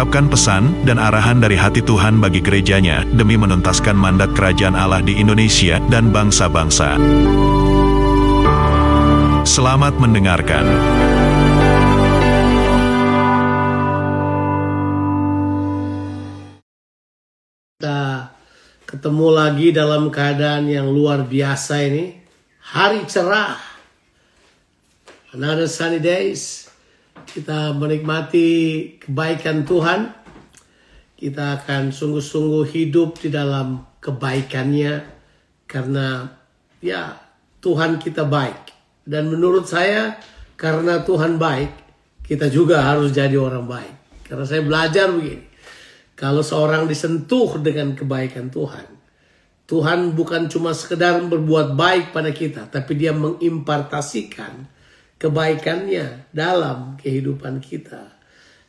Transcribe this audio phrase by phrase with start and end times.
[0.00, 5.20] mengungkapkan pesan dan arahan dari hati Tuhan bagi gerejanya demi menuntaskan mandat kerajaan Allah di
[5.20, 6.96] Indonesia dan bangsa-bangsa.
[9.44, 10.64] Selamat mendengarkan.
[17.76, 18.32] Kita
[18.88, 22.16] ketemu lagi dalam keadaan yang luar biasa ini.
[22.72, 23.60] Hari cerah.
[25.36, 26.69] Another sunny days.
[27.26, 28.48] Kita menikmati
[29.02, 30.00] kebaikan Tuhan.
[31.16, 35.04] Kita akan sungguh-sungguh hidup di dalam kebaikannya.
[35.68, 36.26] Karena
[36.80, 37.16] ya
[37.60, 38.72] Tuhan kita baik.
[39.04, 40.16] Dan menurut saya
[40.56, 41.72] karena Tuhan baik,
[42.24, 43.94] kita juga harus jadi orang baik.
[44.28, 45.48] Karena saya belajar begini.
[46.14, 48.84] Kalau seorang disentuh dengan kebaikan Tuhan,
[49.64, 54.68] Tuhan bukan cuma sekedar berbuat baik pada kita, tapi dia mengimpartasikan
[55.20, 58.16] kebaikannya dalam kehidupan kita.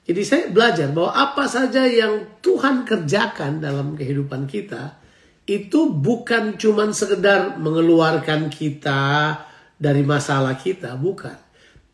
[0.04, 5.00] Jadi saya belajar bahwa apa saja yang Tuhan kerjakan dalam kehidupan kita,
[5.48, 9.40] itu bukan cuma sekedar mengeluarkan kita
[9.80, 11.40] dari masalah kita, bukan.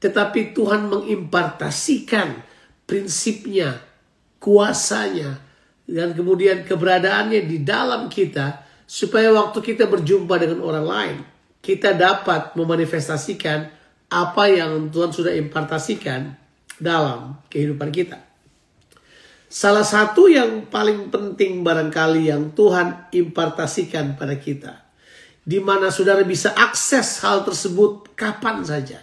[0.02, 2.42] Tetapi Tuhan mengimpartasikan
[2.90, 3.78] prinsipnya,
[4.42, 5.38] kuasanya,
[5.88, 11.18] dan kemudian keberadaannya di dalam kita supaya waktu kita berjumpa dengan orang lain
[11.64, 13.68] kita dapat memanifestasikan
[14.08, 16.36] apa yang Tuhan sudah impartasikan
[16.80, 18.24] dalam kehidupan kita.
[19.48, 24.88] Salah satu yang paling penting barangkali yang Tuhan impartasikan pada kita
[25.48, 29.00] di mana saudara bisa akses hal tersebut kapan saja.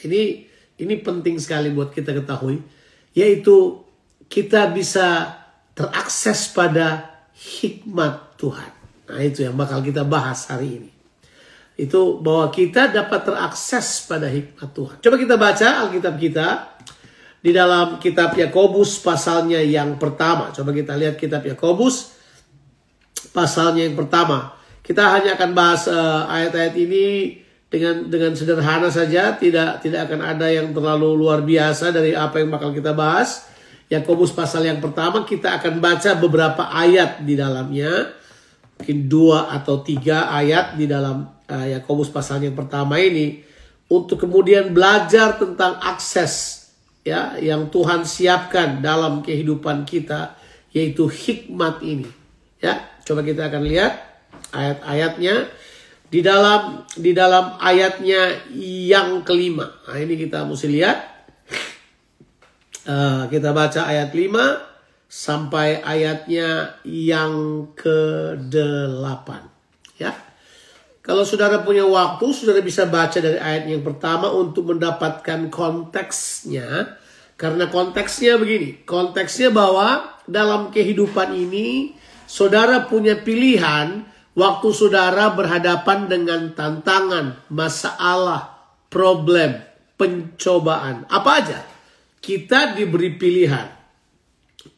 [0.00, 0.48] Ini
[0.80, 2.64] ini penting sekali buat kita ketahui
[3.12, 3.84] yaitu
[4.32, 5.36] kita bisa
[5.76, 8.72] terakses pada hikmat Tuhan.
[9.12, 10.90] Nah itu yang bakal kita bahas hari ini.
[11.76, 14.96] Itu bahwa kita dapat terakses pada hikmat Tuhan.
[15.00, 16.48] Coba kita baca Alkitab kita
[17.42, 20.54] di dalam kitab Yakobus pasalnya yang pertama.
[20.54, 22.14] Coba kita lihat kitab Yakobus
[23.34, 24.54] pasalnya yang pertama.
[24.82, 25.86] Kita hanya akan bahas
[26.28, 27.06] ayat-ayat uh, ini
[27.72, 32.52] dengan dengan sederhana saja, tidak tidak akan ada yang terlalu luar biasa dari apa yang
[32.52, 33.48] bakal kita bahas.
[33.88, 38.20] Yakobus pasal yang pertama kita akan baca beberapa ayat di dalamnya.
[38.76, 43.44] Mungkin dua atau tiga ayat di dalam uh, Yakobus pasal yang pertama ini.
[43.92, 46.64] Untuk kemudian belajar tentang akses
[47.04, 50.40] ya yang Tuhan siapkan dalam kehidupan kita.
[50.72, 52.08] Yaitu hikmat ini.
[52.56, 53.92] Ya, coba kita akan lihat
[54.56, 55.52] ayat-ayatnya.
[56.08, 58.48] Di dalam di dalam ayatnya
[58.88, 59.68] yang kelima.
[59.84, 60.98] Nah ini kita mesti lihat.
[62.82, 64.72] Uh, kita baca ayat 5
[65.12, 69.28] sampai ayatnya yang ke-8
[70.00, 70.16] ya.
[71.02, 76.96] Kalau saudara punya waktu, saudara bisa baca dari ayat yang pertama untuk mendapatkan konteksnya.
[77.34, 84.06] Karena konteksnya begini, konteksnya bahwa dalam kehidupan ini saudara punya pilihan
[84.38, 89.58] waktu saudara berhadapan dengan tantangan, masalah, problem,
[89.98, 91.60] pencobaan, apa aja
[92.22, 93.66] kita diberi pilihan.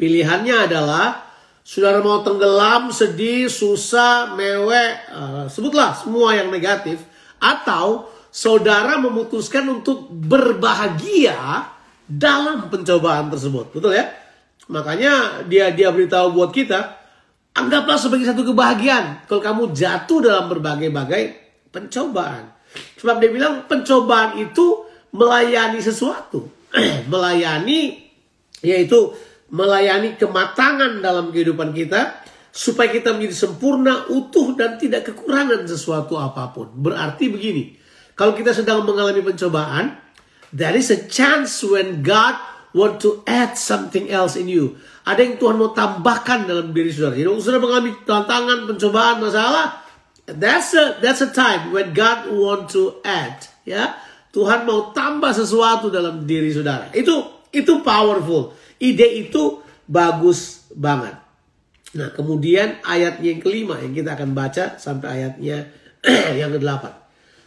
[0.01, 1.34] Pilihannya adalah
[1.65, 7.01] saudara mau tenggelam, sedih, susah, mewek, uh, sebutlah semua yang negatif.
[7.41, 11.65] Atau saudara memutuskan untuk berbahagia
[12.05, 13.73] dalam pencobaan tersebut.
[13.73, 14.13] Betul ya?
[14.69, 17.01] Makanya dia dia beritahu buat kita,
[17.57, 21.23] anggaplah sebagai satu kebahagiaan kalau kamu jatuh dalam berbagai-bagai
[21.73, 22.53] pencobaan.
[23.01, 24.85] Sebab dia bilang pencobaan itu
[25.17, 26.49] melayani sesuatu.
[27.13, 28.05] melayani
[28.65, 29.13] yaitu
[29.55, 32.19] melayani kematangan dalam kehidupan kita
[32.51, 36.75] supaya kita menjadi sempurna, utuh dan tidak kekurangan sesuatu apa pun.
[36.75, 37.79] Berarti begini,
[38.19, 39.95] kalau kita sedang mengalami pencobaan,
[40.51, 42.35] there is a chance when God
[42.75, 44.75] want to add something else in you.
[45.07, 47.15] Ada yang Tuhan mau tambahkan dalam diri saudara.
[47.15, 49.67] Jadi saudara mengalami tantangan, pencobaan, masalah,
[50.27, 53.95] that's a that's a time when God want to add, ya.
[54.35, 56.91] Tuhan mau tambah sesuatu dalam diri saudara.
[56.91, 58.64] Itu itu powerful.
[58.85, 61.17] Ide itu bagus banget.
[61.95, 65.73] Nah, kemudian ayatnya yang kelima yang kita akan baca sampai ayatnya
[66.41, 66.85] yang ke-8.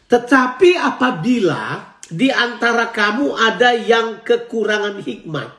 [0.07, 5.51] Tetapi apabila di antara kamu ada yang kekurangan hikmat,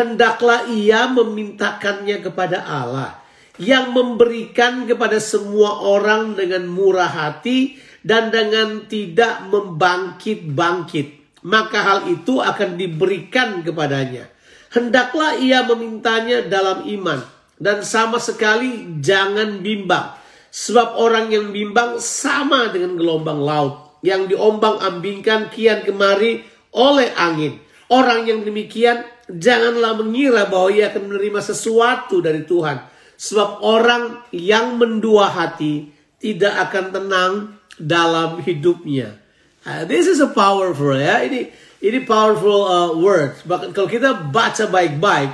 [0.00, 3.20] hendaklah ia memintakannya kepada Allah
[3.60, 11.38] yang memberikan kepada semua orang dengan murah hati dan dengan tidak membangkit-bangkit.
[11.44, 14.32] Maka hal itu akan diberikan kepadanya.
[14.74, 17.22] Hendaklah ia memintanya dalam iman
[17.62, 20.18] dan sama sekali jangan bimbang.
[20.54, 26.42] Sebab orang yang bimbang sama dengan gelombang laut yang diombang-ambingkan kian kemari
[26.74, 27.58] oleh angin.
[27.90, 32.82] Orang yang demikian janganlah mengira bahwa ia akan menerima sesuatu dari Tuhan.
[33.14, 37.32] Sebab orang yang mendua hati tidak akan tenang
[37.78, 39.23] dalam hidupnya.
[39.64, 41.24] Uh, this is a powerful ya.
[41.24, 41.48] Ini
[41.80, 43.32] ini powerful uh, word.
[43.48, 45.32] Bahkan kalau kita baca baik-baik,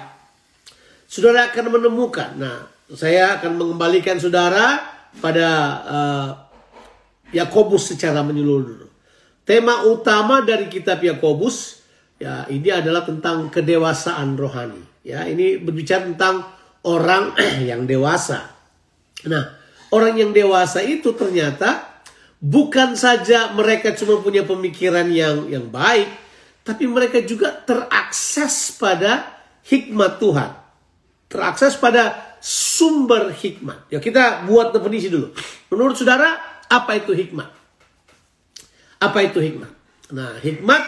[1.11, 2.38] saudara akan menemukan.
[2.38, 4.79] Nah, saya akan mengembalikan saudara
[5.19, 5.49] pada
[5.82, 6.29] uh,
[7.35, 8.87] Yakobus secara menyeluruh.
[9.43, 11.82] Tema utama dari kitab Yakobus
[12.23, 15.03] ya ini adalah tentang kedewasaan rohani.
[15.03, 16.47] Ya, ini berbicara tentang
[16.87, 17.35] orang
[17.71, 18.47] yang dewasa.
[19.27, 19.59] Nah,
[19.91, 21.90] orang yang dewasa itu ternyata
[22.41, 26.09] bukan saja mereka cuma punya pemikiran yang yang baik,
[26.65, 29.29] tapi mereka juga terakses pada
[29.69, 30.51] hikmat Tuhan.
[31.31, 33.87] Terakses pada sumber hikmat.
[33.93, 35.31] Ya kita buat definisi dulu.
[35.71, 37.47] Menurut saudara, apa itu hikmat?
[38.99, 39.71] Apa itu hikmat?
[40.11, 40.83] Nah, hikmat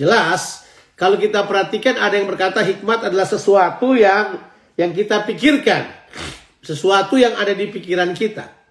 [0.00, 0.64] jelas
[0.94, 4.40] kalau kita perhatikan ada yang berkata hikmat adalah sesuatu yang
[4.78, 5.90] yang kita pikirkan,
[6.62, 8.63] sesuatu yang ada di pikiran kita.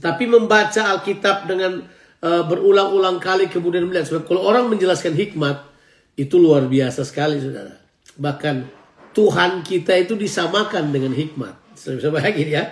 [0.00, 1.84] Tapi membaca Alkitab dengan
[2.24, 4.08] uh, berulang-ulang kali kemudian melihat.
[4.08, 5.68] Sebab kalau orang menjelaskan hikmat,
[6.16, 7.76] itu luar biasa sekali saudara.
[8.16, 8.56] Bahkan
[9.12, 11.76] Tuhan kita itu disamakan dengan hikmat.
[11.76, 12.64] Saya bisa bayangin ya.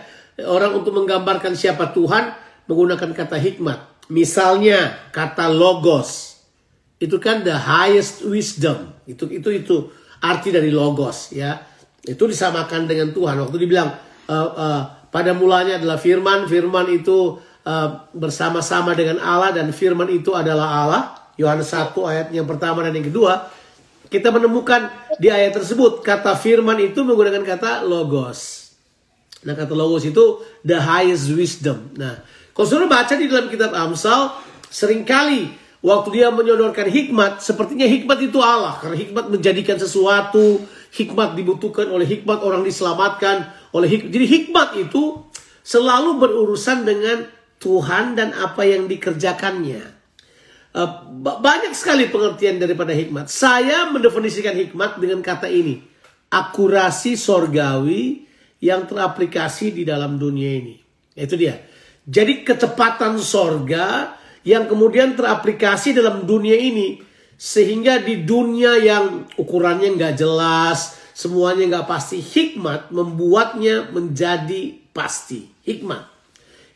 [0.49, 2.33] Orang untuk menggambarkan siapa Tuhan
[2.65, 4.09] menggunakan kata hikmat.
[4.09, 6.41] Misalnya kata logos.
[7.01, 8.93] Itu kan the highest wisdom.
[9.05, 9.77] Itu itu itu
[10.21, 11.61] arti dari logos ya.
[12.01, 13.41] Itu disamakan dengan Tuhan.
[13.41, 13.89] Waktu dibilang
[14.29, 20.33] uh, uh, pada mulanya adalah firman, firman itu uh, bersama-sama dengan Allah dan firman itu
[20.35, 21.03] adalah Allah.
[21.35, 23.51] Yohanes 1 ayat yang pertama dan yang kedua.
[24.11, 24.91] Kita menemukan
[25.23, 28.71] di ayat tersebut kata firman itu menggunakan kata logos.
[29.47, 31.95] Nah kata logos itu the highest wisdom.
[31.95, 32.19] Nah
[32.51, 34.35] kalau saudara baca di dalam kitab Amsal
[34.67, 38.77] sering kali waktu dia menyodorkan hikmat sepertinya hikmat itu Allah.
[38.83, 40.61] Karena hikmat menjadikan sesuatu,
[40.93, 44.11] hikmat dibutuhkan oleh hikmat orang diselamatkan oleh hikmat.
[44.11, 45.03] Jadi hikmat itu
[45.63, 47.27] selalu berurusan dengan
[47.61, 50.01] Tuhan dan apa yang dikerjakannya.
[50.71, 50.91] Uh,
[51.21, 53.27] banyak sekali pengertian daripada hikmat.
[53.27, 55.83] Saya mendefinisikan hikmat dengan kata ini.
[56.31, 58.23] Akurasi sorgawi
[58.63, 60.79] yang teraplikasi di dalam dunia ini.
[61.11, 61.59] Itu dia.
[62.07, 64.15] Jadi kecepatan sorga
[64.47, 67.03] yang kemudian teraplikasi dalam dunia ini.
[67.41, 72.19] Sehingga di dunia yang ukurannya nggak jelas, semuanya nggak pasti.
[72.23, 75.51] Hikmat membuatnya menjadi pasti.
[75.65, 76.05] Hikmat.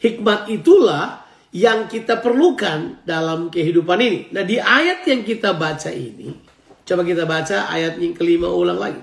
[0.01, 4.21] Hikmat itulah yang kita perlukan dalam kehidupan ini.
[4.35, 6.35] Nah di ayat yang kita baca ini,
[6.83, 9.03] coba kita baca ayat yang kelima ulang lagi.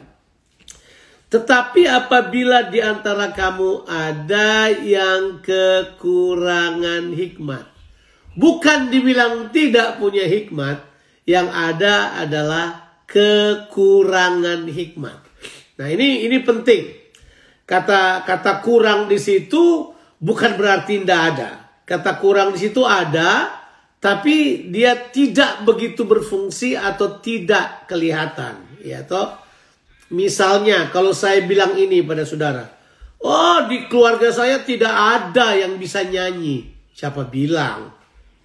[1.31, 7.72] Tetapi apabila di antara kamu ada yang kekurangan hikmat.
[8.36, 10.84] Bukan dibilang tidak punya hikmat.
[11.24, 15.19] Yang ada adalah kekurangan hikmat.
[15.84, 16.84] Nah ini ini penting.
[17.68, 21.51] Kata kata kurang di situ bukan berarti tidak ada.
[21.84, 23.51] Kata kurang di situ ada,
[24.00, 28.80] tapi dia tidak begitu berfungsi atau tidak kelihatan.
[28.80, 29.36] Ya toh.
[30.12, 32.68] Misalnya kalau saya bilang ini pada saudara,
[33.24, 36.68] oh di keluarga saya tidak ada yang bisa nyanyi.
[36.91, 37.91] Siapa bilang?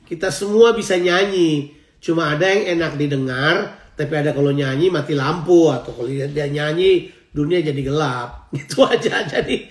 [0.07, 1.75] Kita semua bisa nyanyi.
[1.99, 7.09] Cuma ada yang enak didengar, tapi ada kalau nyanyi mati lampu atau kalau dia nyanyi
[7.37, 8.49] dunia jadi gelap.
[8.61, 9.25] Itu aja.
[9.25, 9.69] Jadi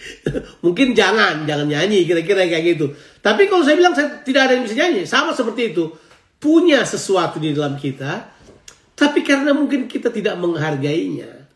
[0.61, 2.93] mungkin jangan, jangan nyanyi kira-kira kayak gitu.
[3.21, 5.89] Tapi kalau saya bilang saya tidak ada yang bisa nyanyi, sama seperti itu.
[6.37, 8.29] Punya sesuatu di dalam kita,
[8.93, 11.49] tapi karena mungkin kita tidak menghargainya,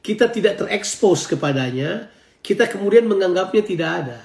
[0.00, 2.08] kita tidak terekspos kepadanya,
[2.40, 4.20] kita kemudian menganggapnya tidak ada.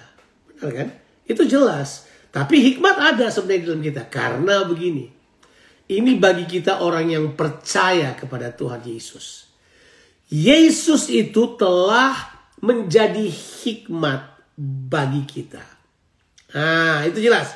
[0.47, 0.87] Benar kan?
[1.27, 2.07] Itu jelas.
[2.31, 4.03] Tapi hikmat ada sebenarnya di dalam kita.
[4.07, 5.16] Karena begini.
[5.87, 9.47] Ini bagi kita orang yang percaya kepada Tuhan Yesus.
[10.27, 12.11] Yesus itu telah
[12.59, 13.23] menjadi
[13.63, 15.63] hikmat bagi kita.
[16.51, 17.55] Nah, itu jelas.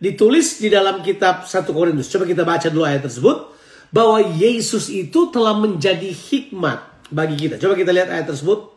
[0.00, 2.08] Ditulis di dalam kitab 1 Korintus.
[2.08, 3.52] Coba kita baca dulu ayat tersebut.
[3.92, 7.60] Bahwa Yesus itu telah menjadi hikmat bagi kita.
[7.60, 8.72] Coba kita lihat ayat tersebut.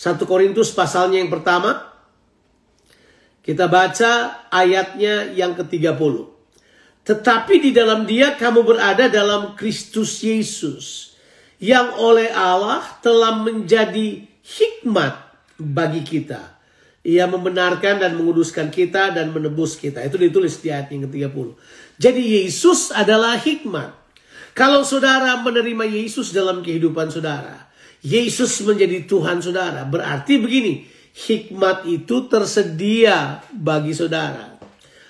[0.00, 1.92] 1 Korintus pasalnya yang pertama.
[3.44, 6.37] Kita baca ayatnya yang ke-30.
[7.08, 11.16] Tetapi di dalam dia kamu berada dalam Kristus Yesus
[11.56, 15.16] yang oleh Allah telah menjadi hikmat
[15.56, 16.60] bagi kita.
[17.08, 20.04] Ia membenarkan dan menguduskan kita dan menebus kita.
[20.04, 21.56] Itu ditulis di ayat yang ke-30.
[21.96, 23.96] Jadi Yesus adalah hikmat.
[24.52, 27.72] Kalau saudara menerima Yesus dalam kehidupan saudara,
[28.04, 29.88] Yesus menjadi Tuhan saudara.
[29.88, 30.84] Berarti begini,
[31.16, 34.57] hikmat itu tersedia bagi saudara.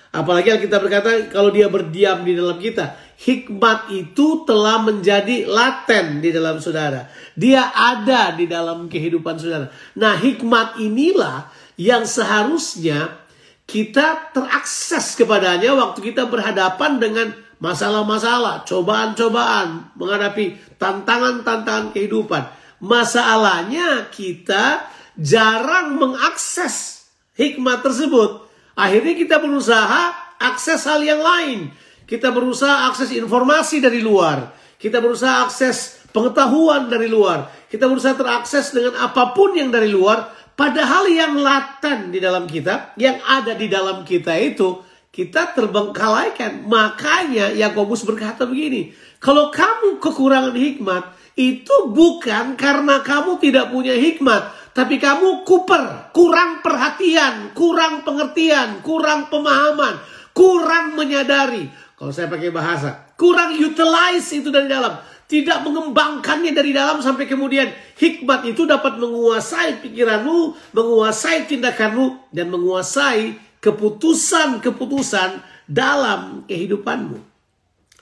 [0.09, 6.33] Apalagi kita berkata kalau dia berdiam di dalam kita, hikmat itu telah menjadi laten di
[6.33, 7.05] dalam saudara.
[7.37, 9.69] Dia ada di dalam kehidupan saudara.
[9.93, 13.21] Nah, hikmat inilah yang seharusnya
[13.69, 17.27] kita terakses kepadanya waktu kita berhadapan dengan
[17.61, 22.49] masalah-masalah, cobaan-cobaan, menghadapi tantangan-tantangan kehidupan.
[22.81, 24.89] Masalahnya kita
[25.21, 27.05] jarang mengakses
[27.37, 28.48] hikmat tersebut.
[28.79, 31.67] Akhirnya kita berusaha akses hal yang lain.
[32.07, 34.55] Kita berusaha akses informasi dari luar.
[34.79, 37.51] Kita berusaha akses pengetahuan dari luar.
[37.67, 42.91] Kita berusaha terakses dengan apa pun yang dari luar Padahal yang laten di dalam kita,
[42.99, 46.67] yang ada di dalam kita itu, kita terbengkalaikan.
[46.67, 48.91] Makanya Yakobus berkata begini,
[49.23, 56.59] kalau kamu kekurangan hikmat, itu bukan karena kamu tidak punya hikmat, tapi kamu kuper, kurang
[56.59, 60.03] perhatian, kurang pengertian, kurang pemahaman,
[60.35, 61.71] kurang menyadari.
[61.95, 64.99] Kalau saya pakai bahasa, kurang utilize itu dari dalam
[65.31, 73.37] tidak mengembangkannya dari dalam sampai kemudian hikmat itu dapat menguasai pikiranmu, menguasai tindakanmu, dan menguasai
[73.63, 77.21] keputusan-keputusan dalam kehidupanmu.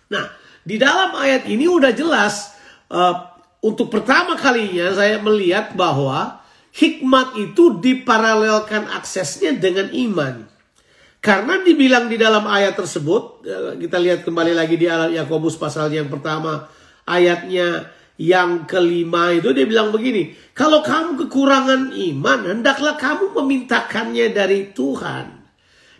[0.10, 0.26] Nah,
[0.64, 2.57] di dalam ayat ini udah jelas
[2.92, 3.16] uh,
[3.64, 6.44] untuk pertama kalinya saya melihat bahwa
[6.76, 10.46] hikmat itu diparalelkan aksesnya dengan iman.
[11.18, 16.08] Karena dibilang di dalam ayat tersebut, uh, kita lihat kembali lagi di Yakobus pasal yang
[16.08, 16.70] pertama
[17.08, 24.74] ayatnya yang kelima itu dia bilang begini, kalau kamu kekurangan iman, hendaklah kamu memintakannya dari
[24.74, 25.38] Tuhan.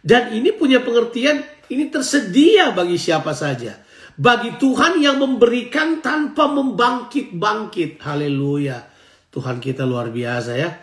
[0.02, 3.78] Dan ini punya pengertian, ini tersedia bagi siapa saja.
[4.18, 8.02] Bagi Tuhan yang memberikan tanpa membangkit-bangkit.
[8.02, 8.82] Haleluya.
[9.30, 10.74] Tuhan kita luar biasa ya.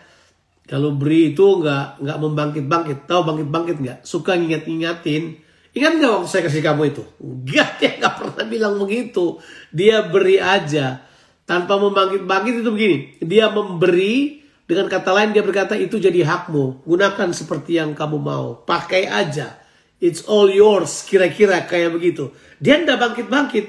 [0.65, 2.97] Kalau beri itu nggak nggak membangkit-bangkit.
[3.05, 3.97] Tahu bangkit-bangkit nggak?
[4.07, 7.03] Suka nginget-ngingatin Ingat nggak waktu saya kasih kamu itu?
[7.19, 9.43] Enggak, dia nggak pernah bilang begitu.
[9.75, 11.03] Dia beri aja.
[11.43, 12.97] Tanpa membangkit-bangkit itu begini.
[13.19, 16.87] Dia memberi, dengan kata lain dia berkata itu jadi hakmu.
[16.87, 18.63] Gunakan seperti yang kamu mau.
[18.63, 19.59] Pakai aja.
[20.03, 21.03] It's all yours.
[21.07, 22.35] Kira-kira kayak begitu.
[22.59, 23.65] Dia tidak bangkit-bangkit.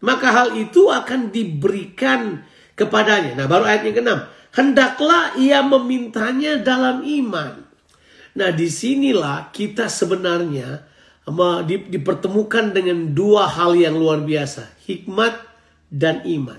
[0.00, 2.44] Maka hal itu akan diberikan
[2.76, 3.36] kepadanya.
[3.36, 4.12] Nah baru ayat yang ke-6.
[4.50, 7.64] Hendaklah ia memintanya dalam iman.
[8.34, 10.88] Nah di sinilah kita sebenarnya
[11.90, 15.36] dipertemukan dengan dua hal yang luar biasa, hikmat
[15.86, 16.58] dan iman.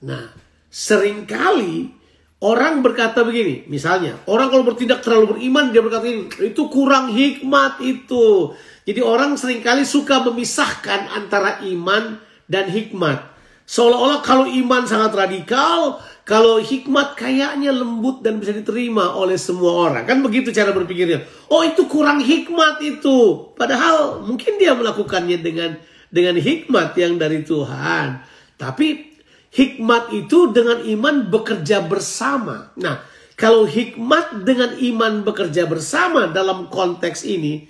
[0.00, 0.32] Nah,
[0.72, 1.92] sering kali
[2.40, 7.80] orang berkata begini, misalnya, orang kalau bertindak terlalu beriman, dia berkata ini, itu kurang hikmat
[7.84, 8.56] itu.
[8.88, 12.18] Jadi orang sering kali suka memisahkan antara iman
[12.48, 13.30] dan hikmat.
[13.70, 20.06] Seolah-olah kalau iman sangat radikal, kalau hikmat kayaknya lembut dan bisa diterima oleh semua orang.
[20.10, 21.22] Kan begitu cara berpikirnya.
[21.50, 23.50] Oh itu kurang hikmat itu.
[23.54, 25.78] Padahal mungkin dia melakukannya dengan
[26.10, 28.26] dengan hikmat yang dari Tuhan.
[28.58, 29.09] Tapi
[29.50, 32.70] hikmat itu dengan iman bekerja bersama.
[32.78, 33.02] Nah,
[33.34, 37.66] kalau hikmat dengan iman bekerja bersama dalam konteks ini,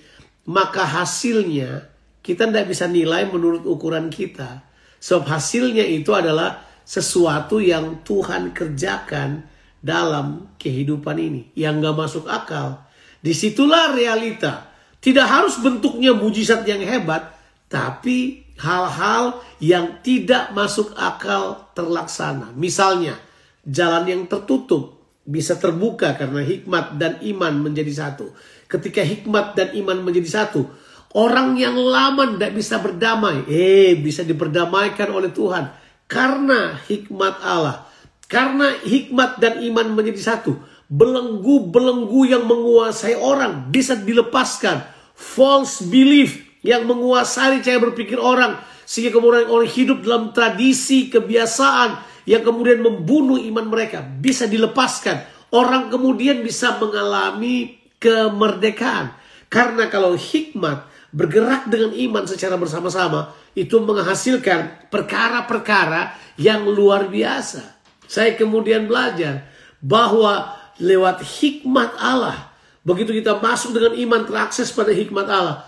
[0.49, 1.89] maka hasilnya
[2.21, 4.61] kita tidak bisa nilai menurut ukuran kita.
[5.01, 9.49] Sebab hasilnya itu adalah sesuatu yang Tuhan kerjakan
[9.81, 12.85] dalam kehidupan ini yang gak masuk akal.
[13.21, 14.69] Di situlah realita.
[15.01, 17.33] Tidak harus bentuknya mujizat yang hebat,
[17.65, 22.53] tapi hal-hal yang tidak masuk akal terlaksana.
[22.53, 23.17] Misalnya,
[23.65, 28.29] jalan yang tertutup bisa terbuka karena hikmat dan iman menjadi satu.
[28.69, 30.69] Ketika hikmat dan iman menjadi satu,
[31.17, 35.73] orang yang lama tidak bisa berdamai, eh bisa diperdamaikan oleh Tuhan
[36.05, 37.89] karena hikmat Allah.
[38.31, 40.55] Karena hikmat dan iman menjadi satu.
[40.87, 44.87] Belenggu-belenggu yang menguasai orang bisa dilepaskan.
[45.11, 48.57] False belief yang menguasai cara berpikir orang.
[48.85, 54.01] Sehingga kemudian orang hidup dalam tradisi, kebiasaan yang kemudian membunuh iman mereka.
[54.01, 55.25] Bisa dilepaskan.
[55.51, 59.13] Orang kemudian bisa mengalami kemerdekaan.
[59.51, 67.83] Karena kalau hikmat bergerak dengan iman secara bersama-sama, itu menghasilkan perkara-perkara yang luar biasa.
[68.07, 69.47] Saya kemudian belajar
[69.83, 72.51] bahwa lewat hikmat Allah,
[72.83, 75.67] begitu kita masuk dengan iman terakses pada hikmat Allah,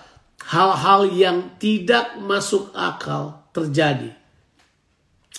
[0.49, 4.11] hal-hal yang tidak masuk akal terjadi.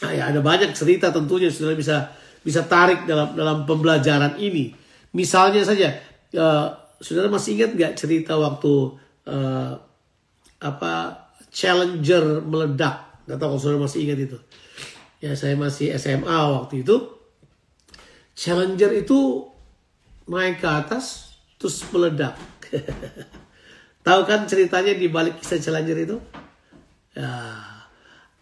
[0.03, 2.11] Nah, ya, ada banyak cerita tentunya sudah bisa
[2.45, 4.73] bisa tarik dalam dalam pembelajaran ini.
[5.15, 5.95] Misalnya saja,
[6.37, 6.67] uh,
[6.99, 8.73] saudara masih ingat nggak cerita waktu
[9.29, 9.73] uh,
[10.61, 10.93] apa
[11.55, 13.25] Challenger meledak?
[13.31, 14.39] Gak tahu kalau saudara masih ingat itu.
[15.23, 16.97] Ya saya masih SMA waktu itu.
[18.35, 19.47] Challenger itu
[20.27, 22.35] naik ke atas terus meledak.
[24.05, 26.17] Tahu kan ceritanya di balik kisah Challenger itu?
[27.17, 27.33] Ya,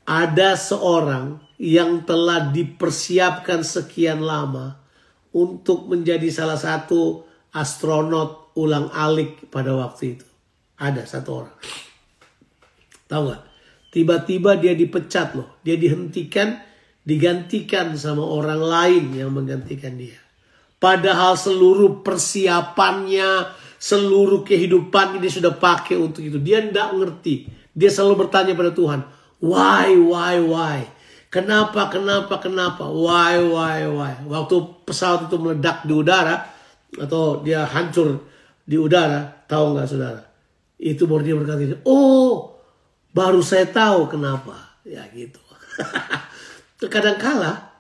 [0.03, 4.83] ada seorang yang telah dipersiapkan sekian lama
[5.31, 7.23] untuk menjadi salah satu
[7.55, 10.27] astronot ulang alik pada waktu itu.
[10.83, 11.57] Ada satu orang.
[13.07, 13.43] Tahu nggak?
[13.93, 15.63] Tiba-tiba dia dipecat loh.
[15.63, 16.59] Dia dihentikan,
[17.07, 20.19] digantikan sama orang lain yang menggantikan dia.
[20.83, 23.31] Padahal seluruh persiapannya,
[23.83, 26.39] seluruh kehidupan ini sudah pakai untuk itu.
[26.39, 27.51] Dia tidak ngerti.
[27.75, 29.03] Dia selalu bertanya pada Tuhan,
[29.43, 30.79] why, why, why?
[31.33, 32.87] Kenapa, kenapa, kenapa?
[32.87, 34.15] Why, why, why?
[34.31, 36.47] Waktu pesawat itu meledak di udara,
[36.95, 38.23] atau dia hancur
[38.63, 40.23] di udara, tahu nggak saudara?
[40.79, 42.55] Itu baru dia berkata, oh,
[43.11, 44.79] baru saya tahu kenapa.
[44.87, 45.41] Ya gitu.
[46.93, 47.73] Kadangkala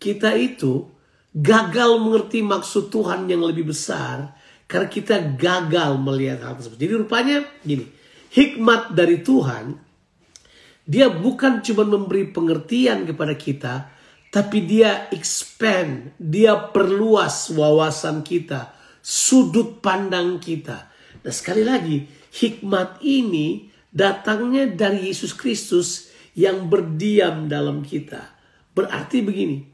[0.00, 0.88] kita itu
[1.34, 4.39] gagal mengerti maksud Tuhan yang lebih besar
[4.70, 6.78] karena kita gagal melihat hal tersebut.
[6.78, 7.90] Jadi rupanya gini,
[8.30, 9.90] hikmat dari Tuhan
[10.90, 13.74] dia bukan cuma memberi pengertian kepada kita,
[14.34, 20.90] tapi dia expand, dia perluas wawasan kita, sudut pandang kita.
[21.22, 28.34] Nah sekali lagi, hikmat ini datangnya dari Yesus Kristus yang berdiam dalam kita.
[28.74, 29.69] Berarti begini,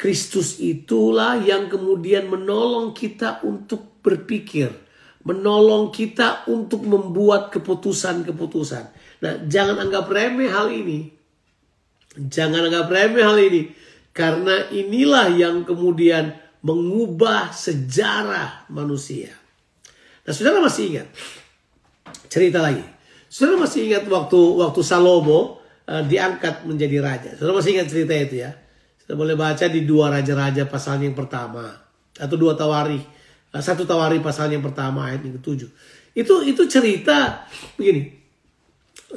[0.00, 4.72] Kristus itulah yang kemudian menolong kita untuk berpikir,
[5.28, 8.84] menolong kita untuk membuat keputusan-keputusan.
[9.20, 11.12] Nah, jangan anggap remeh hal ini.
[12.16, 13.76] Jangan anggap remeh hal ini.
[14.16, 16.32] Karena inilah yang kemudian
[16.64, 19.36] mengubah sejarah manusia.
[20.24, 21.12] Nah, saudara masih ingat?
[22.32, 22.88] Cerita lagi.
[23.28, 27.30] Saudara masih ingat waktu waktu Salomo uh, diangkat menjadi raja.
[27.36, 28.56] Saudara masih ingat cerita itu ya?
[29.10, 31.66] Kita boleh baca di dua raja-raja pasal yang pertama
[32.14, 33.02] atau dua tawari
[33.58, 35.66] satu tawari pasal yang pertama ayat yang ketujuh.
[36.14, 37.42] Itu itu cerita
[37.74, 38.06] begini.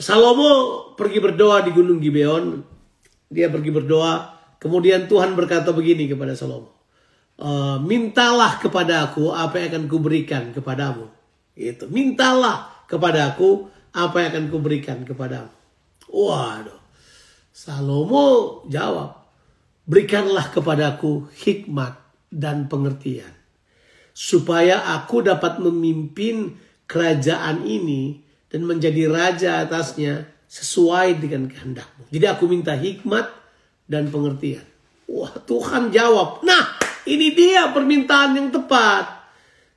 [0.02, 0.50] Salomo
[0.98, 2.66] pergi berdoa di Gunung Gibeon.
[3.30, 4.34] Dia pergi berdoa.
[4.58, 6.74] Kemudian Tuhan berkata begini kepada Salomo.
[7.38, 11.06] E, mintalah kepada aku apa yang akan kuberikan kepadamu.
[11.54, 11.86] Itu.
[11.94, 15.54] Mintalah kepada aku apa yang akan kuberikan kepadamu.
[16.10, 16.82] Waduh.
[17.54, 19.23] Salomo jawab.
[19.84, 22.00] Berikanlah kepadaku hikmat
[22.32, 23.32] dan pengertian.
[24.16, 26.56] Supaya aku dapat memimpin
[26.88, 32.08] kerajaan ini dan menjadi raja atasnya sesuai dengan kehendakmu.
[32.14, 33.26] Jadi aku minta hikmat
[33.90, 34.64] dan pengertian.
[35.10, 36.46] Wah Tuhan jawab.
[36.46, 39.26] Nah ini dia permintaan yang tepat.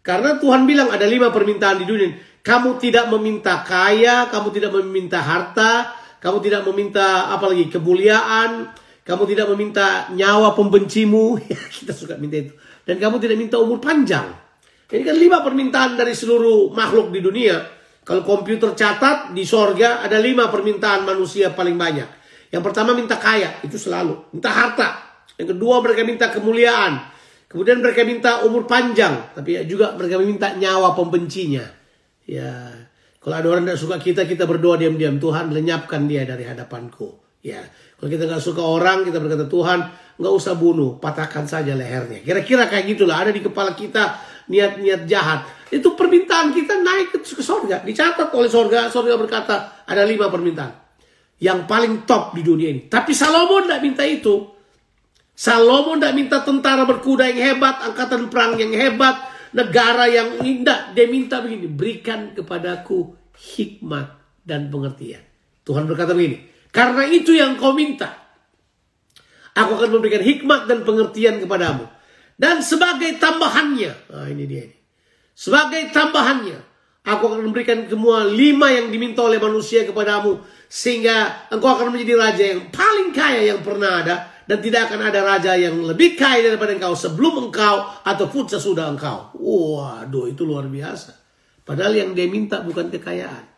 [0.07, 2.14] Karena Tuhan bilang ada lima permintaan di dunia.
[2.47, 5.90] Kamu tidak meminta kaya, kamu tidak meminta harta,
[6.23, 8.71] kamu tidak meminta apalagi kemuliaan,
[9.07, 11.38] kamu tidak meminta nyawa pembencimu.
[11.79, 12.53] Kita suka minta itu.
[12.83, 14.35] Dan kamu tidak minta umur panjang.
[14.90, 17.59] Ini kan lima permintaan dari seluruh makhluk di dunia.
[18.03, 22.09] Kalau komputer catat di sorga ada lima permintaan manusia paling banyak.
[22.51, 24.31] Yang pertama minta kaya, itu selalu.
[24.35, 24.88] Minta harta.
[25.35, 27.11] Yang kedua mereka minta kemuliaan.
[27.51, 29.35] Kemudian mereka minta umur panjang.
[29.35, 31.66] Tapi juga mereka minta nyawa pembencinya.
[32.27, 32.71] Ya,
[33.23, 35.19] kalau ada orang tidak suka kita, kita berdoa diam-diam.
[35.19, 37.42] Tuhan lenyapkan dia dari hadapanku.
[37.42, 37.62] Ya,
[37.97, 39.79] kalau kita nggak suka orang, kita berkata Tuhan
[40.17, 42.21] nggak usah bunuh, patahkan saja lehernya.
[42.21, 44.21] Kira-kira kayak gitulah ada di kepala kita
[44.53, 45.49] niat-niat jahat.
[45.73, 48.93] Itu permintaan kita naik ke, sorga, dicatat oleh sorga.
[48.93, 49.55] Sorga berkata
[49.89, 50.73] ada lima permintaan
[51.41, 52.89] yang paling top di dunia ini.
[52.89, 54.45] Tapi Salomo tidak minta itu.
[55.37, 59.21] Salomo tidak minta tentara berkuda yang hebat, angkatan perang yang hebat,
[59.53, 60.93] negara yang indah.
[60.97, 65.21] Dia minta begini, berikan kepadaku hikmat dan pengertian.
[65.67, 68.12] Tuhan berkata begini, karena itu yang kau minta.
[69.57, 71.89] Aku akan memberikan hikmat dan pengertian kepadamu.
[72.37, 74.69] Dan sebagai tambahannya, nah ini dia.
[75.33, 76.61] Sebagai tambahannya,
[77.01, 80.37] aku akan memberikan semua lima yang diminta oleh manusia kepadamu.
[80.69, 84.17] Sehingga engkau akan menjadi raja yang paling kaya yang pernah ada.
[84.45, 89.33] Dan tidak akan ada raja yang lebih kaya daripada engkau sebelum engkau ataupun sesudah engkau.
[89.33, 91.17] Waduh, itu luar biasa.
[91.65, 93.49] Padahal yang dia minta bukan kekayaan.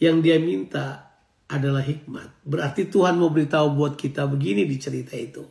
[0.00, 1.09] Yang dia minta
[1.50, 2.46] adalah hikmat.
[2.46, 5.42] Berarti Tuhan mau beritahu buat kita begini di cerita itu.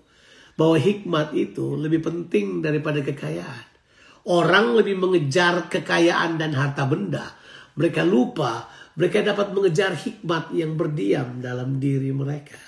[0.55, 3.67] Bahwa hikmat itu lebih penting daripada kekayaan.
[4.27, 7.35] Orang lebih mengejar kekayaan dan harta benda.
[7.75, 8.67] Mereka lupa
[8.99, 12.59] mereka dapat mengejar hikmat yang berdiam dalam diri mereka.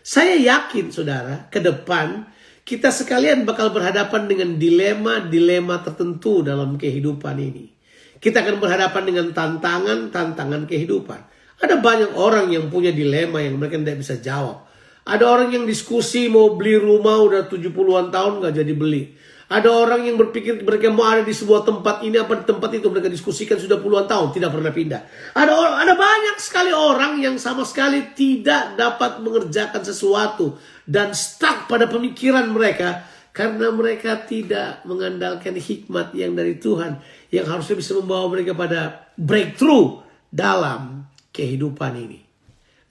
[0.00, 2.24] Saya yakin saudara, ke depan
[2.64, 7.68] kita sekalian bakal berhadapan dengan dilema-dilema tertentu dalam kehidupan ini.
[8.16, 11.20] Kita akan berhadapan dengan tantangan-tantangan kehidupan.
[11.62, 14.66] Ada banyak orang yang punya dilema yang mereka tidak bisa jawab.
[15.04, 19.12] Ada orang yang diskusi mau beli rumah udah 70-an tahun gak jadi beli.
[19.44, 23.12] Ada orang yang berpikir mereka mau ada di sebuah tempat ini apa tempat itu mereka
[23.12, 25.00] diskusikan sudah puluhan tahun tidak pernah pindah.
[25.36, 30.56] Ada orang, ada banyak sekali orang yang sama sekali tidak dapat mengerjakan sesuatu
[30.88, 33.04] dan stuck pada pemikiran mereka
[33.36, 40.00] karena mereka tidak mengandalkan hikmat yang dari Tuhan yang harusnya bisa membawa mereka pada breakthrough
[40.32, 42.22] dalam kehidupan ini.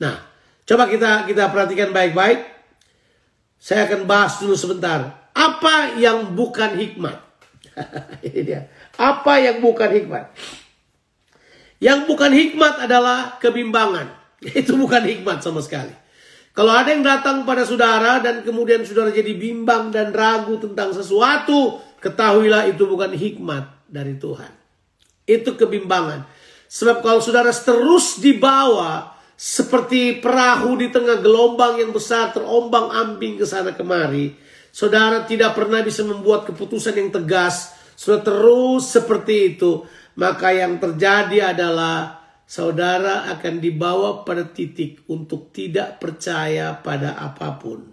[0.03, 0.19] Nah,
[0.67, 2.43] coba kita kita perhatikan baik-baik.
[3.63, 7.17] Saya akan bahas dulu sebentar apa yang bukan hikmat?
[8.27, 8.61] Ini dia.
[8.99, 10.35] Apa yang bukan hikmat?
[11.79, 14.11] Yang bukan hikmat adalah kebimbangan.
[14.59, 15.95] Itu bukan hikmat sama sekali.
[16.53, 21.81] Kalau ada yang datang pada saudara dan kemudian saudara jadi bimbang dan ragu tentang sesuatu,
[21.97, 24.53] ketahuilah itu bukan hikmat dari Tuhan.
[25.25, 26.21] Itu kebimbangan.
[26.73, 33.45] Sebab kalau saudara terus dibawa seperti perahu di tengah gelombang yang besar terombang ambing ke
[33.45, 34.33] sana kemari,
[34.73, 37.77] Saudara tidak pernah bisa membuat keputusan yang tegas.
[37.93, 39.85] Sudah terus seperti itu.
[40.17, 47.85] Maka yang terjadi adalah saudara akan dibawa pada titik untuk tidak percaya pada apa pun.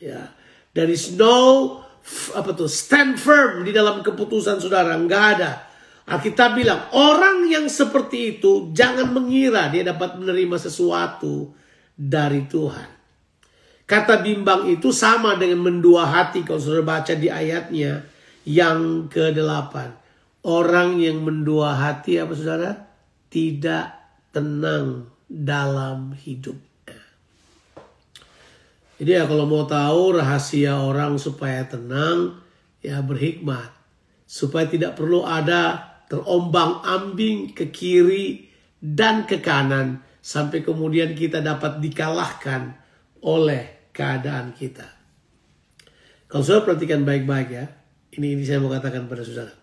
[0.00, 0.32] Ya,
[0.72, 1.84] there is no
[2.32, 5.65] apa tuh stand firm di dalam keputusan saudara nggak ada.
[6.06, 11.50] Alkitab bilang orang yang seperti itu jangan mengira dia dapat menerima sesuatu
[11.98, 12.94] dari Tuhan.
[13.86, 18.06] Kata bimbang itu sama dengan mendua hati kalau sudah baca di ayatnya
[18.46, 19.74] yang ke-8.
[20.46, 22.86] Orang yang mendua hati apa saudara?
[23.26, 23.86] Tidak
[24.30, 26.54] tenang dalam hidup.
[28.96, 32.38] Jadi ya kalau mau tahu rahasia orang supaya tenang,
[32.80, 33.74] ya berhikmat.
[34.26, 40.02] Supaya tidak perlu ada terombang ambing ke kiri dan ke kanan.
[40.22, 42.74] Sampai kemudian kita dapat dikalahkan
[43.22, 44.84] oleh keadaan kita.
[46.26, 47.70] Kalau saudara perhatikan baik-baik ya,
[48.18, 49.54] ini, ini saya mau katakan pada saudara.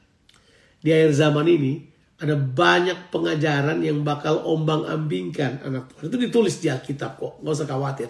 [0.79, 1.73] Di akhir zaman ini,
[2.23, 6.07] ada banyak pengajaran yang bakal ombang-ambingkan anak Tuhan.
[6.07, 8.09] Itu ditulis di Alkitab kok, nggak usah khawatir.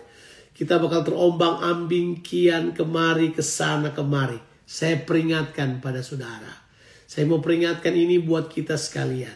[0.53, 4.37] Kita bakal terombang-ambing kian kemari, ke sana kemari.
[4.63, 6.62] Saya peringatkan pada saudara.
[7.05, 9.35] Saya mau peringatkan ini buat kita sekalian.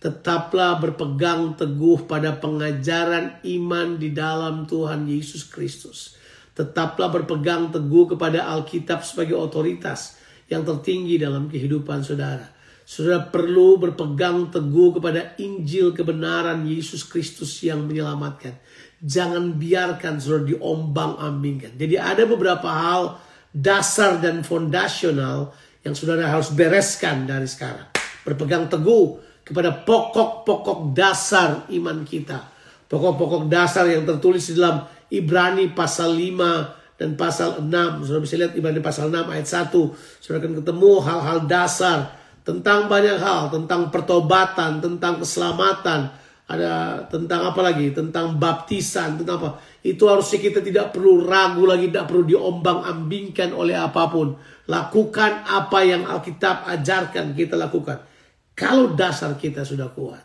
[0.00, 6.20] Tetaplah berpegang teguh pada pengajaran iman di dalam Tuhan Yesus Kristus
[6.60, 10.20] Tetaplah berpegang teguh kepada Alkitab sebagai otoritas
[10.50, 12.52] yang tertinggi dalam kehidupan saudara.
[12.82, 18.60] Saudara perlu berpegang teguh kepada Injil kebenaran Yesus Kristus yang menyelamatkan.
[19.00, 21.80] Jangan biarkan saudara diombang-ambingkan.
[21.80, 23.16] Jadi ada beberapa hal
[23.54, 27.88] dasar dan fondasional yang saudara harus bereskan dari sekarang.
[28.24, 32.44] Berpegang teguh kepada pokok-pokok dasar iman kita.
[32.90, 38.04] Pokok-pokok dasar yang tertulis di dalam Ibrani pasal 5 dan pasal 6.
[38.04, 39.72] Saudara bisa lihat Ibrani pasal 6 ayat 1.
[40.20, 41.98] Saudara akan ketemu hal-hal dasar
[42.44, 46.12] tentang banyak hal, tentang pertobatan, tentang keselamatan,
[46.50, 47.94] ada tentang apa lagi?
[47.94, 49.50] Tentang baptisan, tentang apa?
[49.86, 54.34] Itu harusnya kita tidak perlu ragu lagi, tidak perlu diombang-ambingkan oleh apa pun.
[54.70, 58.06] Lakukan apa yang Alkitab ajarkan kita lakukan.
[58.54, 60.22] Kalau dasar kita sudah kuat.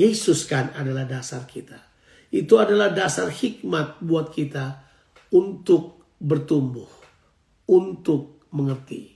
[0.00, 1.76] Yesus kan adalah dasar kita.
[2.32, 4.80] Itu adalah dasar hikmat buat kita
[5.36, 6.88] untuk bertumbuh,
[7.68, 9.12] untuk mengerti.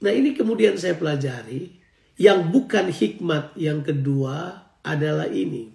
[0.00, 1.76] Nah ini kemudian saya pelajari.
[2.20, 5.72] Yang bukan hikmat yang kedua adalah ini.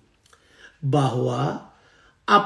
[0.82, 1.74] Bahwa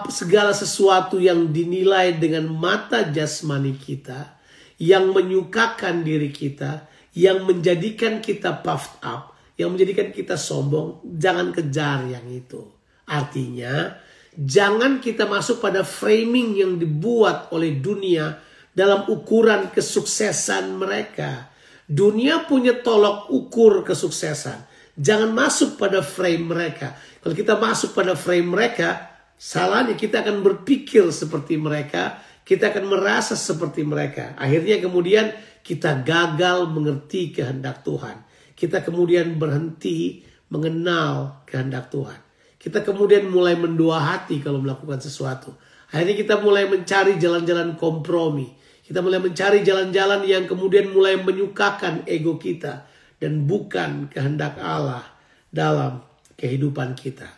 [0.07, 4.38] segala sesuatu yang dinilai dengan mata jasmani kita,
[4.79, 12.07] yang menyukakan diri kita, yang menjadikan kita puffed up, yang menjadikan kita sombong, jangan kejar
[12.07, 12.63] yang itu.
[13.03, 13.99] Artinya,
[14.33, 18.39] jangan kita masuk pada framing yang dibuat oleh dunia
[18.71, 21.51] dalam ukuran kesuksesan mereka.
[21.89, 24.69] Dunia punya tolok ukur kesuksesan.
[24.95, 26.95] Jangan masuk pada frame mereka.
[27.19, 33.37] Kalau kita masuk pada frame mereka, salahnya kita akan berpikir seperti mereka, kita akan merasa
[33.37, 34.33] seperti mereka.
[34.33, 35.29] Akhirnya kemudian
[35.61, 38.25] kita gagal mengerti kehendak Tuhan.
[38.57, 42.17] Kita kemudian berhenti mengenal kehendak Tuhan.
[42.57, 45.53] Kita kemudian mulai mendua hati kalau melakukan sesuatu.
[45.93, 48.49] Akhirnya kita mulai mencari jalan-jalan kompromi.
[48.81, 52.89] Kita mulai mencari jalan-jalan yang kemudian mulai menyukakan ego kita.
[53.21, 55.05] Dan bukan kehendak Allah
[55.53, 56.01] dalam
[56.33, 57.29] kehidupan kita.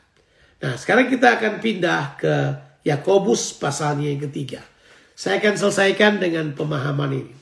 [0.64, 2.34] Nah sekarang kita akan pindah ke
[2.88, 4.71] Yakobus pasalnya yang ketiga.
[5.22, 7.34] Saya akan selesaikan dengan pemahaman ini.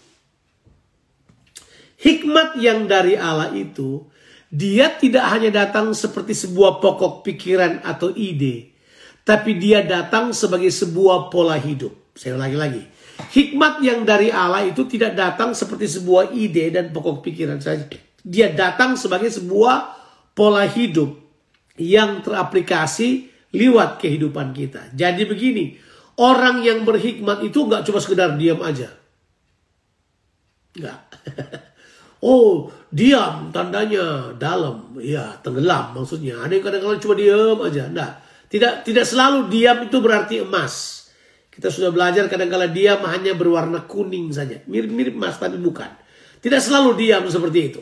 [1.96, 4.04] Hikmat yang dari Allah itu,
[4.52, 8.76] dia tidak hanya datang seperti sebuah pokok pikiran atau ide,
[9.24, 11.96] tapi dia datang sebagai sebuah pola hidup.
[12.20, 12.84] Saya ulangi lagi.
[13.32, 17.88] Hikmat yang dari Allah itu tidak datang seperti sebuah ide dan pokok pikiran saja.
[18.20, 19.96] Dia datang sebagai sebuah
[20.36, 21.16] pola hidup
[21.80, 24.92] yang teraplikasi lewat kehidupan kita.
[24.92, 25.88] Jadi begini,
[26.20, 28.92] orang yang berhikmat itu nggak cuma sekedar diam aja.
[30.76, 31.00] Nggak.
[32.20, 35.00] Oh, diam tandanya dalam.
[35.00, 36.44] Ya, tenggelam maksudnya.
[36.44, 37.88] Ada yang kadang-kadang cuma diam aja.
[37.88, 38.14] Enggak.
[38.52, 41.08] Tidak tidak selalu diam itu berarti emas.
[41.48, 44.60] Kita sudah belajar kadang-kadang diam hanya berwarna kuning saja.
[44.68, 45.88] Mirip-mirip emas tapi bukan.
[46.44, 47.82] Tidak selalu diam seperti itu.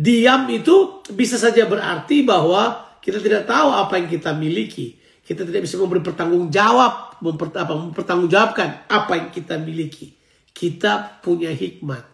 [0.00, 4.96] Diam itu bisa saja berarti bahwa kita tidak tahu apa yang kita miliki.
[5.24, 10.12] Kita tidak bisa memberi pertanggung jawab, memper, apa, mempertanggungjawabkan apa yang kita miliki.
[10.52, 12.04] Kita punya hikmat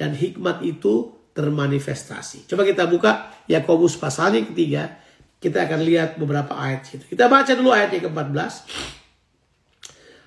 [0.00, 2.48] dan hikmat itu termanifestasi.
[2.48, 4.96] Coba kita buka Yakobus pasal yang ketiga.
[5.36, 7.04] Kita akan lihat beberapa ayat itu.
[7.04, 8.54] Kita baca dulu ayat yang ke-14.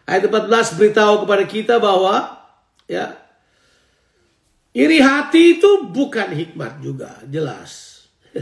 [0.06, 2.38] Ayat 14 beritahu kepada kita bahwa
[2.86, 3.18] ya
[4.78, 8.06] iri hati itu bukan hikmat juga, jelas.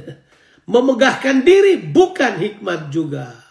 [0.73, 3.44] Memegahkan diri bukan hikmat juga.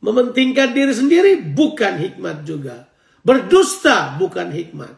[0.00, 2.88] Mementingkan diri sendiri bukan hikmat juga.
[3.20, 4.96] Berdusta bukan hikmat.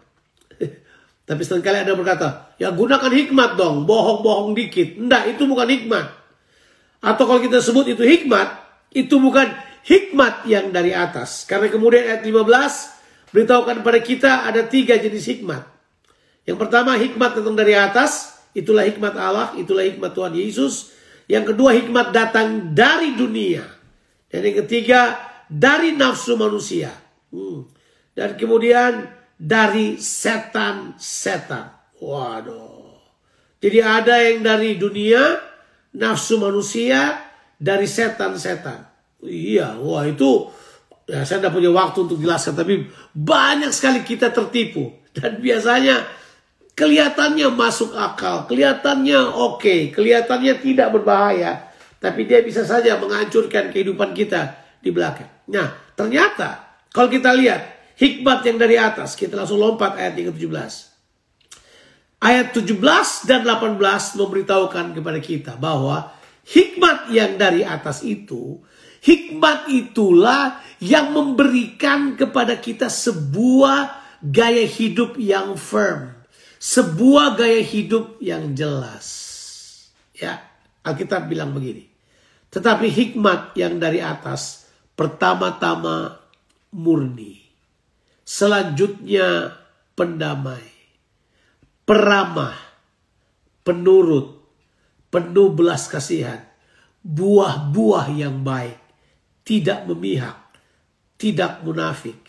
[1.29, 4.95] Tapi sering kali ada berkata, ya gunakan hikmat dong, bohong-bohong dikit.
[4.95, 6.07] Enggak, itu bukan hikmat.
[7.03, 8.62] Atau kalau kita sebut itu hikmat,
[8.95, 9.51] itu bukan
[9.83, 11.43] hikmat yang dari atas.
[11.51, 15.67] Karena kemudian ayat 15 beritahukan kepada kita ada tiga jenis hikmat.
[16.47, 20.95] Yang pertama hikmat datang dari atas, itulah hikmat Allah, itulah hikmat Tuhan Yesus.
[21.27, 23.82] Yang kedua hikmat datang dari dunia.
[24.33, 26.88] Dan yang ketiga dari nafsu manusia.
[27.29, 27.68] Hmm.
[28.16, 31.77] Dan kemudian dari setan-setan.
[32.01, 32.97] Waduh.
[33.62, 35.38] Jadi ada yang dari dunia,
[35.95, 37.21] nafsu manusia,
[37.61, 38.90] dari setan-setan.
[39.23, 40.51] Iya, wah itu
[41.07, 44.90] ya saya tidak punya waktu untuk jelaskan, tapi banyak sekali kita tertipu.
[45.14, 46.03] Dan biasanya
[46.75, 51.71] kelihatannya masuk akal, kelihatannya oke, okay, kelihatannya tidak berbahaya.
[52.03, 55.31] Tapi dia bisa saja menghancurkan kehidupan kita di belakang.
[55.47, 59.15] Nah, ternyata kalau kita lihat hikmat yang dari atas.
[59.15, 60.91] Kita langsung lompat ayat yang ke-17.
[62.23, 63.79] Ayat 17 dan 18
[64.19, 66.11] memberitahukan kepada kita bahwa
[66.47, 68.62] hikmat yang dari atas itu,
[69.03, 76.15] hikmat itulah yang memberikan kepada kita sebuah gaya hidup yang firm,
[76.62, 79.07] sebuah gaya hidup yang jelas.
[80.15, 80.47] Ya,
[80.87, 81.91] Alkitab bilang begini.
[82.53, 86.21] Tetapi hikmat yang dari atas pertama-tama
[86.77, 87.41] murni.
[88.29, 89.57] Selanjutnya
[89.97, 90.69] pendamai,
[91.88, 92.55] peramah,
[93.65, 94.37] penurut,
[95.09, 96.45] penuh belas kasihan,
[97.01, 98.79] buah-buah yang baik,
[99.49, 100.38] tidak memihak,
[101.17, 102.21] tidak munafik,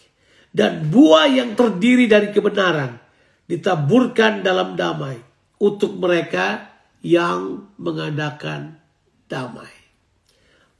[0.55, 2.95] dan buah yang terdiri dari kebenaran
[3.43, 5.19] ditaburkan dalam damai
[5.59, 8.79] untuk mereka yang mengadakan
[9.27, 9.82] damai.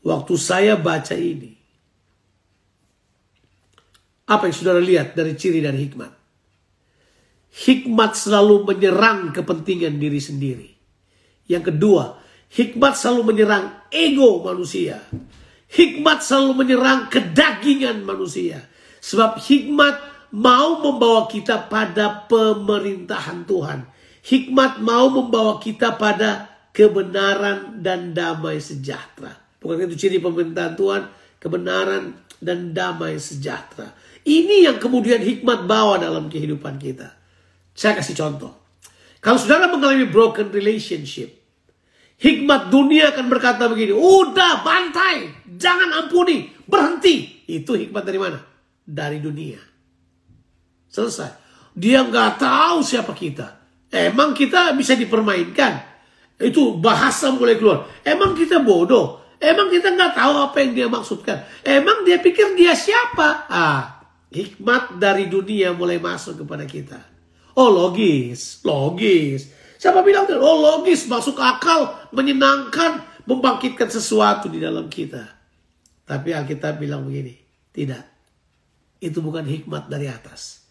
[0.04, 1.56] Waktu saya baca ini,
[4.28, 6.12] apa yang saudara lihat dari ciri dan hikmat?
[7.54, 10.70] Hikmat selalu menyerang kepentingan diri sendiri.
[11.46, 12.18] Yang kedua,
[12.50, 15.04] hikmat selalu menyerang ego manusia.
[15.70, 18.64] Hikmat selalu menyerang kedagingan manusia.
[19.04, 19.96] Sebab hikmat
[20.34, 23.86] mau membawa kita pada pemerintahan Tuhan.
[24.24, 29.43] Hikmat mau membawa kita pada kebenaran dan damai sejahtera.
[29.64, 31.08] Bukan itu ciri pemerintahan Tuhan?
[31.40, 33.96] Kebenaran dan damai sejahtera.
[34.28, 37.16] Ini yang kemudian hikmat bawa dalam kehidupan kita.
[37.72, 38.52] Saya kasih contoh.
[39.24, 41.32] Kalau saudara mengalami broken relationship,
[42.20, 47.48] hikmat dunia akan berkata begini, udah bantai, jangan ampuni, berhenti.
[47.48, 48.40] Itu hikmat dari mana?
[48.84, 49.60] Dari dunia.
[50.92, 51.32] Selesai.
[51.74, 53.64] Dia nggak tahu siapa kita.
[53.90, 55.96] Emang kita bisa dipermainkan.
[56.38, 57.88] Itu bahasa mulai keluar.
[58.04, 59.23] Emang kita bodoh.
[59.44, 61.44] Emang kita nggak tahu apa yang dia maksudkan.
[61.68, 63.44] Emang dia pikir dia siapa?
[63.52, 64.04] Ah,
[64.34, 66.98] Hikmat dari dunia mulai masuk kepada kita.
[67.54, 69.54] Oh logis, logis.
[69.78, 70.34] Siapa bilang itu?
[70.42, 75.22] Oh logis, masuk akal, menyenangkan, membangkitkan sesuatu di dalam kita.
[76.10, 77.38] Tapi Alkitab bilang begini,
[77.70, 78.10] tidak.
[78.98, 80.66] Itu bukan hikmat dari atas.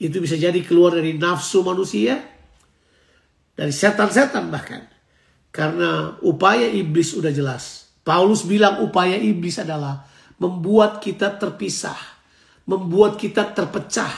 [0.00, 2.24] Itu bisa jadi keluar dari nafsu manusia,
[3.52, 4.88] dari setan-setan bahkan.
[5.52, 7.83] Karena upaya iblis sudah jelas.
[8.04, 10.04] Paulus bilang upaya iblis adalah
[10.36, 12.14] membuat kita terpisah
[12.64, 14.12] membuat kita terpecah,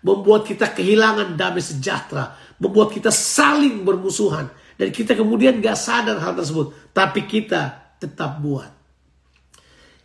[0.00, 4.48] membuat kita kehilangan damai sejahtera, membuat kita saling bermusuhan,
[4.80, 8.72] dan kita kemudian gak sadar hal tersebut, tapi kita tetap buat.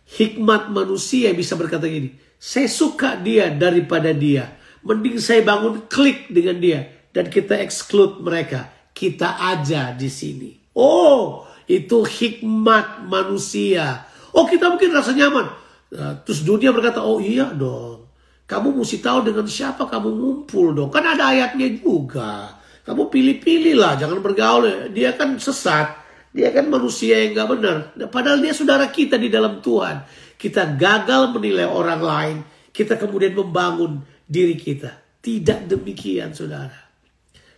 [0.06, 4.54] Hikmat manusia bisa berkata gini, saya suka dia daripada dia.
[4.86, 8.70] Mending saya bangun klik dengan dia dan kita exclude mereka.
[8.94, 10.54] Kita aja di sini.
[10.78, 14.06] Oh, itu hikmat manusia.
[14.30, 15.46] Oh, kita mungkin rasa nyaman.
[15.92, 18.06] Nah, terus dunia berkata, oh iya dong.
[18.46, 20.90] Kamu mesti tahu dengan siapa kamu ngumpul dong.
[20.94, 22.54] Kan ada ayatnya juga.
[22.86, 24.94] Kamu pilih-pilih lah, jangan bergaul.
[24.94, 25.98] Dia kan sesat.
[26.30, 27.76] Dia kan manusia yang gak benar.
[28.12, 30.06] Padahal dia saudara kita di dalam Tuhan.
[30.38, 32.36] Kita gagal menilai orang lain.
[32.70, 34.94] Kita kemudian membangun diri kita.
[35.18, 36.76] Tidak demikian saudara.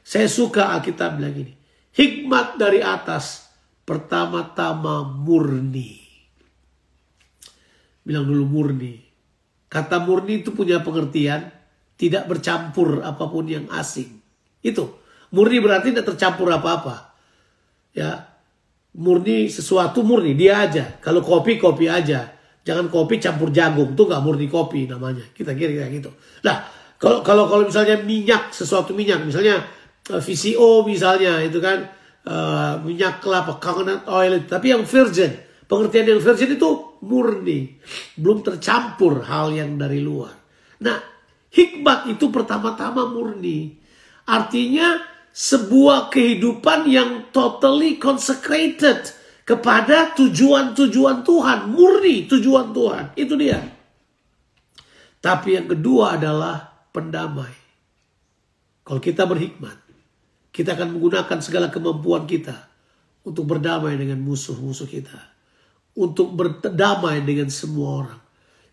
[0.00, 1.52] Saya suka Alkitab bilang ini.
[1.92, 3.47] Hikmat dari atas.
[3.88, 5.96] Pertama-tama murni.
[8.04, 9.00] Bilang dulu murni.
[9.64, 11.48] Kata murni itu punya pengertian.
[11.96, 14.20] Tidak bercampur apa pun yang asing.
[14.60, 15.00] Itu.
[15.32, 17.16] Murni berarti tidak tercampur apa-apa.
[17.96, 18.28] Ya,
[18.92, 21.00] murni sesuatu murni dia aja.
[21.00, 22.28] Kalau kopi kopi aja.
[22.68, 25.24] Jangan kopi campur jagung tuh nggak murni kopi namanya.
[25.32, 26.12] Kita kira kira gitu.
[26.44, 26.60] Nah
[27.00, 29.64] kalau kalau kalau misalnya minyak sesuatu minyak misalnya
[30.12, 31.88] eh, VCO misalnya itu kan
[32.28, 35.32] uh, minyak kelapa coconut oil tapi yang virgin
[35.64, 37.80] pengertian yang virgin itu murni
[38.20, 40.36] belum tercampur hal yang dari luar.
[40.84, 40.98] Nah
[41.48, 43.80] hikmat itu pertama-tama murni
[44.28, 45.00] artinya
[45.32, 49.16] sebuah kehidupan yang totally consecrated
[49.48, 53.04] kepada tujuan-tujuan Tuhan, murni tujuan Tuhan.
[53.16, 53.56] Itu dia.
[55.24, 57.54] Tapi yang kedua adalah pendamai.
[58.84, 59.87] Kalau kita berhikmat,
[60.58, 62.66] kita akan menggunakan segala kemampuan kita
[63.22, 65.38] untuk berdamai dengan musuh-musuh kita.
[65.94, 68.20] Untuk berdamai dengan semua orang.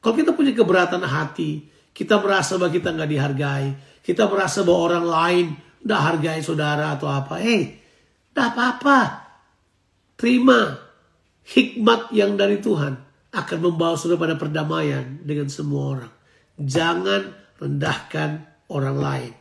[0.02, 3.68] Kalau kita punya keberatan hati, kita merasa bahwa kita nggak dihargai,
[4.02, 5.48] kita merasa bahwa orang lain
[5.86, 7.38] Nggak hargai saudara atau apa.
[7.38, 7.62] Eh, hey,
[8.34, 9.22] apa-apa.
[10.18, 10.74] Terima
[11.46, 12.98] hikmat yang dari Tuhan
[13.30, 16.14] akan membawa saudara pada perdamaian dengan semua orang.
[16.58, 17.22] Jangan
[17.62, 18.30] rendahkan
[18.74, 19.34] orang lain.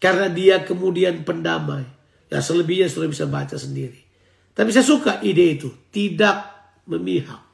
[0.00, 1.84] Karena dia kemudian pendamai.
[2.32, 4.00] Ya selebihnya sudah bisa baca sendiri.
[4.56, 5.68] Tapi saya suka ide itu.
[5.92, 6.36] Tidak
[6.88, 7.44] memihak.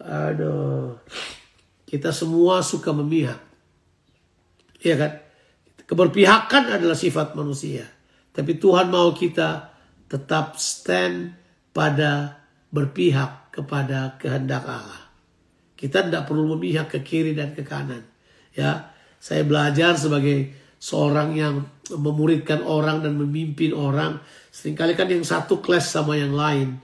[0.00, 0.96] Aduh.
[1.84, 3.38] Kita semua suka memihak.
[4.80, 5.12] Iya kan?
[5.86, 7.86] Keberpihakan adalah sifat manusia.
[8.34, 9.70] Tapi Tuhan mau kita
[10.10, 11.36] tetap stand
[11.70, 12.42] pada
[12.74, 15.06] berpihak kepada kehendak Allah.
[15.76, 18.02] Kita tidak perlu memihak ke kiri dan ke kanan.
[18.56, 24.20] Ya, saya belajar sebagai seorang yang memuridkan orang dan memimpin orang.
[24.52, 26.80] Seringkali kan yang satu kelas sama yang lain.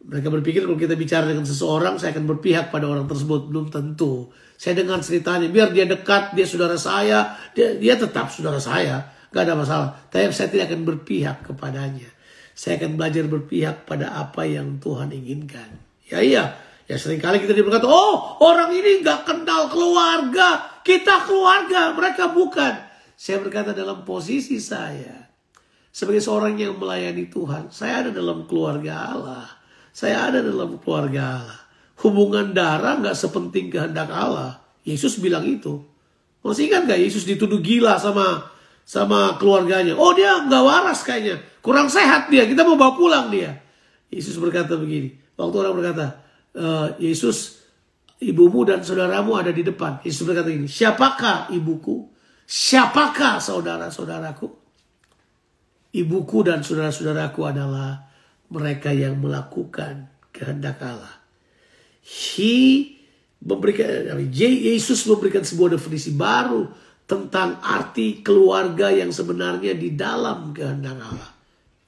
[0.00, 3.52] Mereka berpikir kalau kita bicara dengan seseorang, saya akan berpihak pada orang tersebut.
[3.52, 4.32] Belum tentu.
[4.56, 9.12] Saya dengar ceritanya, biar dia dekat, dia saudara saya, dia, dia tetap saudara saya.
[9.28, 9.88] Gak ada masalah.
[10.08, 12.08] Tapi saya tidak akan berpihak kepadanya.
[12.56, 15.80] Saya akan belajar berpihak pada apa yang Tuhan inginkan.
[16.10, 16.44] Ya iya,
[16.90, 20.80] ya sering kali kita berkata, oh orang ini gak kenal keluarga.
[20.80, 22.89] Kita keluarga, mereka bukan.
[23.20, 25.28] Saya berkata dalam posisi saya.
[25.92, 29.44] Sebagai seorang yang melayani Tuhan, saya ada dalam keluarga Allah.
[29.92, 31.60] Saya ada dalam keluarga Allah.
[32.00, 34.64] Hubungan darah nggak sepenting kehendak Allah.
[34.88, 35.84] Yesus bilang itu.
[36.40, 38.48] Masih ingat gak Yesus dituduh gila sama
[38.88, 39.92] sama keluarganya.
[40.00, 41.44] Oh dia nggak waras kayaknya.
[41.60, 42.48] Kurang sehat dia.
[42.48, 43.60] Kita mau bawa pulang dia.
[44.08, 45.12] Yesus berkata begini.
[45.36, 46.24] Waktu orang berkata,
[46.56, 46.66] e,
[47.04, 47.60] Yesus
[48.16, 50.00] ibumu dan saudaramu ada di depan.
[50.00, 52.08] Yesus berkata ini, siapakah ibuku?
[52.50, 54.50] Siapakah saudara-saudaraku?
[55.94, 58.10] Ibuku dan saudara-saudaraku adalah
[58.50, 61.14] mereka yang melakukan kehendak Allah.
[62.02, 62.90] He
[63.38, 66.66] memberikan Yesus memberikan sebuah definisi baru
[67.06, 71.30] tentang arti keluarga yang sebenarnya di dalam kehendak Allah.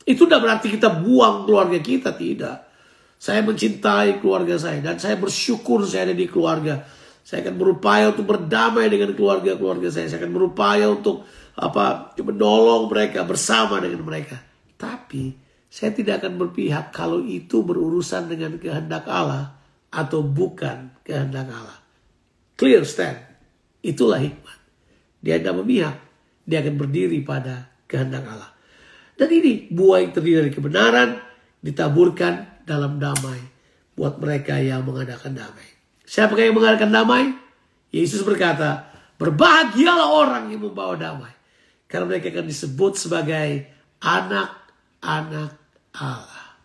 [0.07, 2.71] Itu tidak berarti kita buang keluarga kita, tidak.
[3.19, 7.02] Saya mencintai keluarga saya dan saya bersyukur saya ada di keluarga.
[7.23, 10.11] Saya akan berupaya untuk berdamai dengan keluarga-keluarga saya.
[10.11, 11.23] Saya akan berupaya untuk
[11.55, 14.43] apa menolong mereka bersama dengan mereka.
[14.75, 15.33] Tapi
[15.73, 19.57] saya tidak akan berpihak kalau itu berurusan dengan kehendak Allah
[19.89, 21.79] atau bukan kehendak Allah.
[22.61, 23.17] Clear stand.
[23.81, 24.59] Itulah hikmat.
[25.25, 25.97] Dia tidak memihak.
[26.45, 28.51] Dia akan berdiri pada kehendak Allah.
[29.17, 31.09] Dan ini buah yang terdiri dari kebenaran
[31.63, 33.39] ditaburkan dalam damai
[33.95, 35.72] buat mereka yang mengadakan damai.
[36.13, 37.33] Siapa yang mengadakan damai?
[37.89, 38.85] Yesus berkata,
[39.17, 41.33] berbahagialah orang yang membawa damai.
[41.89, 43.65] Karena mereka akan disebut sebagai
[44.05, 45.57] anak-anak
[45.97, 46.61] Allah.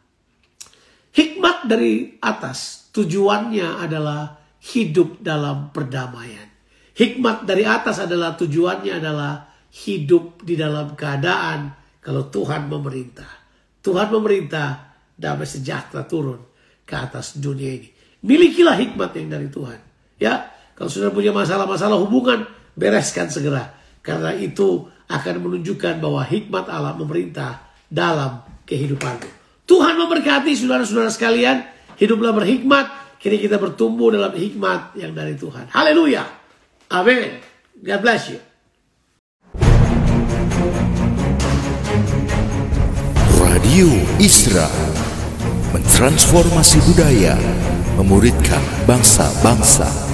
[1.16, 4.36] Hikmat dari atas tujuannya adalah
[4.68, 6.52] hidup dalam perdamaian.
[6.92, 11.72] Hikmat dari atas adalah tujuannya adalah hidup di dalam keadaan
[12.04, 13.32] kalau Tuhan memerintah.
[13.80, 16.44] Tuhan memerintah, damai sejahtera turun
[16.84, 17.97] ke atas dunia ini.
[18.26, 19.80] Milikilah hikmat yang dari Tuhan.
[20.18, 23.78] Ya, kalau sudah punya masalah-masalah hubungan, bereskan segera.
[24.02, 29.30] Karena itu akan menunjukkan bahwa hikmat Allah memerintah dalam kehidupanmu.
[29.68, 31.64] Tuhan memberkati saudara-saudara sekalian.
[32.00, 33.18] Hiduplah berhikmat.
[33.18, 35.74] Kini kita bertumbuh dalam hikmat yang dari Tuhan.
[35.74, 36.24] Haleluya.
[36.94, 37.42] Amen.
[37.82, 38.40] God bless you.
[43.42, 43.90] Radio
[44.22, 44.70] Isra
[45.76, 47.36] mentransformasi budaya,
[47.98, 50.07] memuridkan bangsa-bangsa.